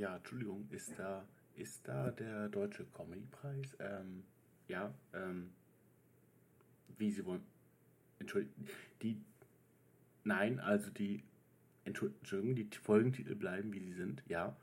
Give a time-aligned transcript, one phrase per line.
[0.00, 1.22] ja, Entschuldigung, ist da,
[1.56, 3.76] ist da der Deutsche Comedy-Preis?
[3.80, 4.24] Ähm,
[4.66, 5.50] ja, ähm,
[6.96, 7.42] wie Sie wollen.
[8.18, 8.66] Entschuldigung,
[9.02, 9.20] die,
[10.24, 11.22] nein, also die,
[11.84, 14.56] Entschuldigung, die Folgentitel bleiben, wie sie sind, ja.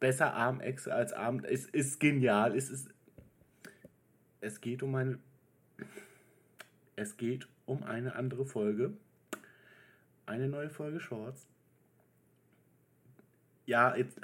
[0.00, 2.88] Besser Armechse als Abend, es ist genial, es ist,
[4.40, 5.18] es geht um eine,
[6.96, 8.96] es geht um eine andere Folge,
[10.26, 11.48] eine neue Folge Shorts.
[13.64, 14.20] Ja, jetzt,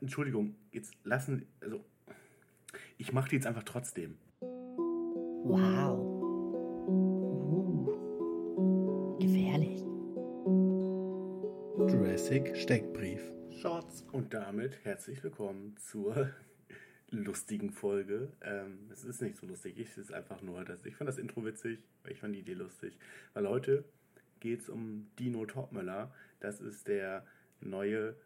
[0.00, 1.84] Entschuldigung, jetzt lassen, also,
[2.96, 4.16] ich mache die jetzt einfach trotzdem.
[5.44, 5.98] Wow.
[6.88, 7.84] Uh.
[9.20, 9.82] Gefährlich.
[11.92, 13.20] Jurassic Steckbrief.
[13.60, 14.06] Shorts.
[14.10, 16.30] Und damit herzlich willkommen zur
[17.10, 18.32] lustigen Folge.
[18.40, 21.44] Ähm, es ist nicht so lustig, es ist einfach nur, dass ich fand das Intro
[21.44, 22.96] witzig, weil ich fand die Idee lustig.
[23.34, 23.84] Weil heute
[24.40, 26.10] geht es um Dino Topmöller.
[26.40, 27.26] Das ist der
[27.60, 28.16] neue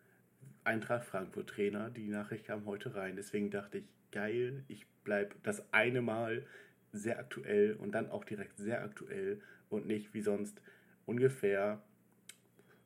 [0.65, 1.91] Eintracht Frankfurt Trainer.
[1.91, 3.17] Die Nachricht kam heute rein.
[3.17, 6.45] Deswegen dachte ich, geil, ich bleibe das eine Mal
[6.93, 9.41] sehr aktuell und dann auch direkt sehr aktuell
[9.71, 10.61] und nicht wie sonst
[11.07, 11.83] ungefähr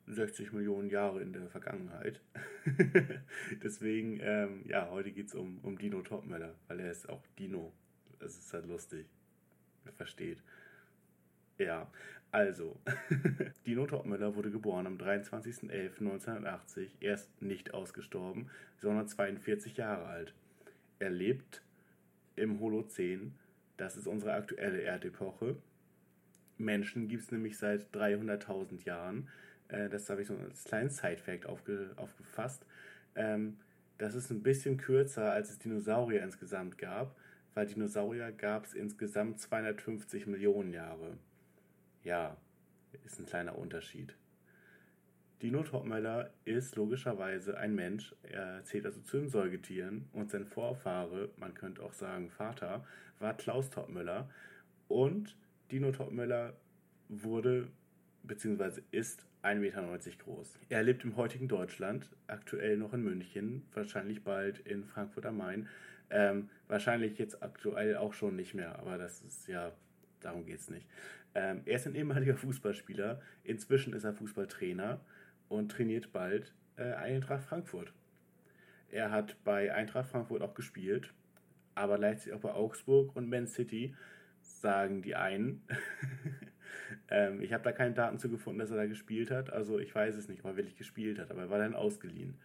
[0.07, 2.21] 60 Millionen Jahre in der Vergangenheit.
[3.63, 7.73] Deswegen, ähm, ja, heute geht es um, um Dino Topmöller, weil er ist auch Dino.
[8.19, 9.05] Das ist halt lustig.
[9.97, 10.41] Versteht.
[11.57, 11.87] Ja,
[12.31, 12.77] also,
[13.65, 16.89] Dino Topmöller wurde geboren am 23.11.1980.
[16.99, 20.33] Er ist nicht ausgestorben, sondern 42 Jahre alt.
[20.99, 21.61] Er lebt
[22.35, 23.33] im Holozän.
[23.77, 25.55] Das ist unsere aktuelle Erdepoche.
[26.57, 29.29] Menschen gibt es nämlich seit 300.000 Jahren.
[29.69, 32.65] Äh, das habe ich so als kleinen Side-Fact aufge, aufgefasst.
[33.15, 33.57] Ähm,
[33.97, 37.15] das ist ein bisschen kürzer, als es Dinosaurier insgesamt gab,
[37.53, 41.17] weil Dinosaurier gab es insgesamt 250 Millionen Jahre.
[42.07, 42.37] Ja,
[43.03, 44.15] ist ein kleiner Unterschied.
[45.41, 51.31] Dino Topmöller ist logischerweise ein Mensch, er zählt also zu den Säugetieren und sein Vorfahre,
[51.35, 52.85] man könnte auch sagen Vater,
[53.19, 54.29] war Klaus Topmöller
[54.87, 55.35] und
[55.69, 56.53] Dino Topmöller
[57.09, 57.67] wurde
[58.23, 58.83] bzw.
[58.91, 60.59] ist 1,90 Meter groß.
[60.69, 65.67] Er lebt im heutigen Deutschland, aktuell noch in München, wahrscheinlich bald in Frankfurt am Main.
[66.09, 69.73] Ähm, wahrscheinlich jetzt aktuell auch schon nicht mehr, aber das ist ja,
[70.27, 70.87] darum geht es nicht.
[71.33, 74.99] Ähm, er ist ein ehemaliger Fußballspieler, inzwischen ist er Fußballtrainer
[75.49, 77.93] und trainiert bald äh, Eintracht Frankfurt.
[78.89, 81.13] Er hat bei Eintracht Frankfurt auch gespielt,
[81.75, 83.95] aber Leipzig auch bei Augsburg und Man City,
[84.41, 85.61] sagen die einen.
[87.09, 89.51] ähm, ich habe da keine Daten zu gefunden, dass er da gespielt hat.
[89.51, 92.35] Also ich weiß es nicht, ob er wirklich gespielt hat, aber er war dann ausgeliehen.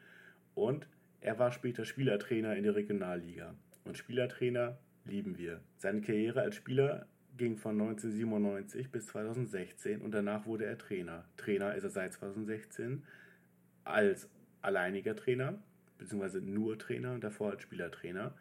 [0.54, 0.86] Und
[1.20, 3.54] er war später Spielertrainer in der Regionalliga.
[3.84, 5.60] Und Spielertrainer lieben wir.
[5.78, 7.06] Seine Karriere als Spieler
[7.42, 11.24] ging von 1997 bis 2016 und danach wurde er Trainer.
[11.36, 13.02] Trainer ist er seit 2016
[13.82, 14.28] als
[14.60, 15.58] alleiniger Trainer,
[15.98, 18.32] beziehungsweise nur Trainer und davor als Spielertrainer.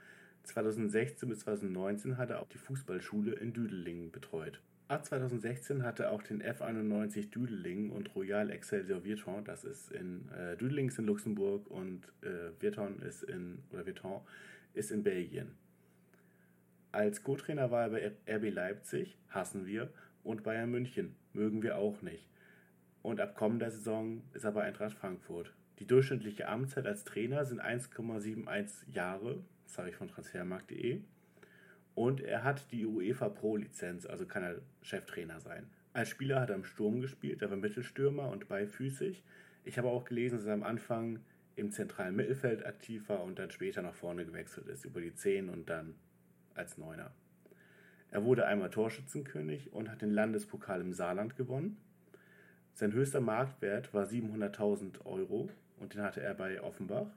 [0.44, 4.62] 2016 bis 2019 hat er auch die Fußballschule in Düdelingen betreut.
[4.88, 10.30] Ab 2016 hat er auch den F91 Düdelingen und Royal Excelsior Virton, das ist in
[10.30, 14.22] äh, Düdelingen ist in Luxemburg und äh, Virton ist in oder Virton
[14.76, 15.56] ist in Belgien.
[16.92, 19.90] Als Co-Trainer war er bei RB Leipzig, hassen wir,
[20.24, 22.28] und Bayern München, mögen wir auch nicht.
[23.02, 25.54] Und ab kommender Saison ist er bei Eintracht Frankfurt.
[25.80, 31.02] Die durchschnittliche Amtszeit als Trainer sind 1,71 Jahre, das habe ich von transfermarkt.de.
[31.96, 35.70] Und er hat die UEFA Pro-Lizenz, also kann er Cheftrainer sein.
[35.94, 39.24] Als Spieler hat er im Sturm gespielt, er war Mittelstürmer und beifüßig.
[39.64, 41.20] Ich habe auch gelesen, dass er am Anfang
[41.56, 45.50] im zentralen Mittelfeld aktiv war und dann später nach vorne gewechselt ist, über die 10
[45.50, 45.96] und dann
[46.56, 47.12] als Neuner.
[48.12, 51.78] Er wurde einmal Torschützenkönig und hat den Landespokal im Saarland gewonnen.
[52.74, 57.08] Sein höchster Marktwert war 700.000 Euro und den hatte er bei Offenbach.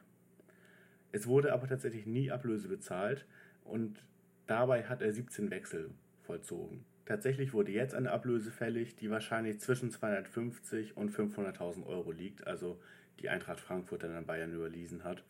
[1.12, 3.24] Es wurde aber tatsächlich nie Ablöse bezahlt
[3.64, 4.02] und
[4.46, 5.90] dabei hat er 17 Wechsel
[6.22, 6.84] vollzogen.
[7.06, 12.80] Tatsächlich wurde jetzt eine Ablöse fällig, die wahrscheinlich zwischen 250 und 500.000 Euro liegt, also
[13.20, 15.22] die Eintracht Frankfurt dann an Bayern überwiesen hat.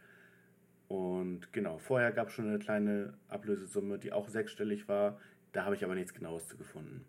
[0.89, 5.19] Und genau, vorher gab es schon eine kleine Ablösesumme, die auch sechsstellig war.
[5.53, 7.05] Da habe ich aber nichts Genaues zu gefunden.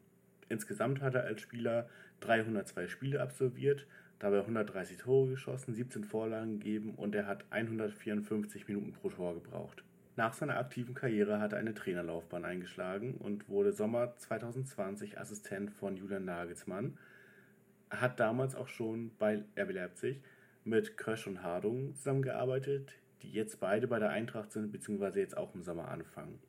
[0.50, 1.90] Insgesamt hat er als Spieler
[2.22, 3.88] 302 Spiele absolviert,
[4.20, 9.84] dabei 130 Tore geschossen, 17 Vorlagen gegeben und er hat 154 Minuten pro Tor gebraucht.
[10.18, 15.98] Nach seiner aktiven Karriere hat er eine Trainerlaufbahn eingeschlagen und wurde Sommer 2020 Assistent von
[15.98, 16.98] Julian Nagelsmann.
[17.90, 20.22] Er hat damals auch schon bei RB Leipzig
[20.64, 22.94] mit Krösch und Hardung zusammengearbeitet,
[23.26, 26.40] die jetzt beide bei der Eintracht sind, beziehungsweise jetzt auch im Sommer anfangen.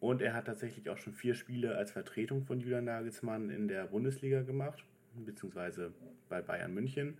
[0.00, 3.86] Und er hat tatsächlich auch schon vier Spiele als Vertretung von Julian Nagelsmann in der
[3.86, 4.84] Bundesliga gemacht,
[5.14, 5.92] beziehungsweise
[6.28, 7.18] bei Bayern München.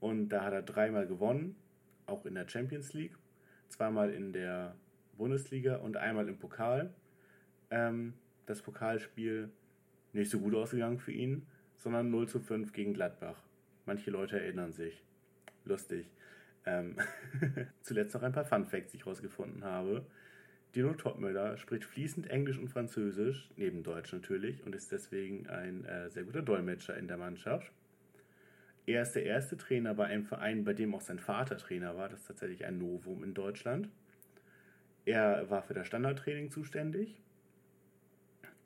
[0.00, 1.56] Und da hat er dreimal gewonnen,
[2.06, 3.16] auch in der Champions League,
[3.68, 4.74] zweimal in der
[5.16, 6.92] Bundesliga und einmal im Pokal.
[7.70, 8.14] Ähm,
[8.46, 9.50] das Pokalspiel
[10.12, 11.46] nicht so gut ausgegangen für ihn,
[11.76, 13.42] sondern 0 zu 5 gegen Gladbach.
[13.84, 15.02] Manche Leute erinnern sich.
[15.64, 16.06] Lustig.
[16.66, 16.96] Ähm
[17.82, 20.04] Zuletzt noch ein paar Fun Facts, die ich rausgefunden habe.
[20.74, 26.10] Dino Topmüller spricht fließend Englisch und Französisch, neben Deutsch natürlich, und ist deswegen ein äh,
[26.10, 27.72] sehr guter Dolmetscher in der Mannschaft.
[28.84, 32.08] Er ist der erste Trainer bei einem Verein, bei dem auch sein Vater Trainer war.
[32.08, 33.88] Das ist tatsächlich ein Novum in Deutschland.
[35.06, 37.16] Er war für das Standardtraining zuständig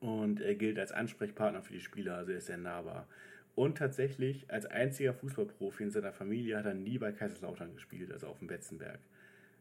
[0.00, 3.06] und er gilt als Ansprechpartner für die Spieler, also er ist sehr nahbar.
[3.54, 8.28] Und tatsächlich, als einziger Fußballprofi in seiner Familie hat er nie bei Kaiserslautern gespielt, also
[8.28, 9.00] auf dem Betzenberg.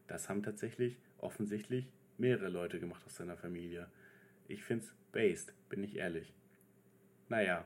[0.06, 1.86] Das haben tatsächlich offensichtlich
[2.18, 3.88] mehrere Leute gemacht aus seiner Familie.
[4.48, 6.32] Ich find's based, bin ich ehrlich.
[7.28, 7.64] Naja.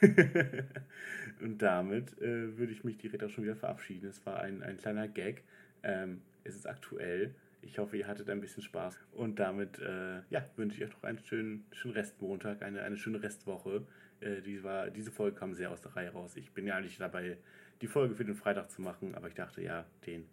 [1.40, 4.08] und damit äh, würde ich mich direkt auch schon wieder verabschieden.
[4.08, 5.42] Es war ein, ein kleiner Gag.
[5.82, 7.34] Ähm, es ist aktuell.
[7.66, 8.98] Ich hoffe, ihr hattet ein bisschen Spaß.
[9.12, 13.22] Und damit äh, ja, wünsche ich euch noch einen schönen, schönen Restmontag, eine, eine schöne
[13.22, 13.86] Restwoche.
[14.20, 16.36] Äh, die war, diese Folge kam sehr aus der Reihe raus.
[16.36, 17.38] Ich bin ja eigentlich dabei,
[17.80, 20.26] die Folge für den Freitag zu machen, aber ich dachte, ja, den,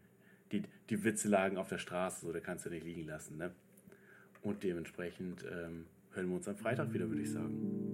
[0.52, 3.38] die, die Witze lagen auf der Straße, so, da kannst du nicht liegen lassen.
[3.38, 3.52] Ne?
[4.42, 7.91] Und dementsprechend ähm, hören wir uns am Freitag wieder, würde ich sagen.